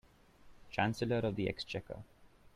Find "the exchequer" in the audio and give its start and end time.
1.35-2.01